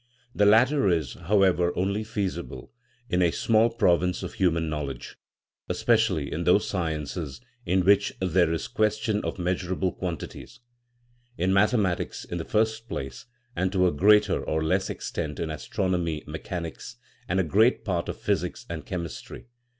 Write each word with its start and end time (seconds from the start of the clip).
The 0.33 0.47
latter 0.47 0.89
is, 0.89 1.13
however, 1.13 1.71
only 1.77 2.03
feasible 2.03 2.71
in 3.07 3.21
a 3.21 3.29
small 3.29 3.69
province 3.69 4.23
of 4.23 4.33
human 4.33 4.67
knowledge, 4.67 5.15
especially 5.69 6.31
in 6.33 6.43
those 6.43 6.67
sciences 6.67 7.39
in 7.67 7.85
which 7.85 8.11
there 8.19 8.51
is 8.51 8.67
question 8.67 9.23
of 9.23 9.37
measurable 9.37 9.95
96 10.01 10.01
THE 10.01 10.07
NATURE 10.07 10.43
OF 10.43 10.49
THE 10.49 10.55
SOUL 10.55 10.55
quantities; 10.55 10.59
in 11.37 11.53
mathematics, 11.53 12.25
in 12.25 12.37
the 12.39 12.51
first 12.51 12.89
place, 12.89 13.27
and 13.55 13.71
to 13.71 13.85
a 13.85 13.91
greater 13.93 14.43
or 14.43 14.63
less 14.63 14.89
extent 14.89 15.39
in 15.39 15.51
astronomy, 15.51 16.23
mechanics, 16.25 16.95
and 17.29 17.39
a 17.39 17.43
great 17.43 17.85
part 17.85 18.09
of 18.09 18.17
physics 18.19 18.65
and 18.67 18.83
chemistry. 18.87 19.45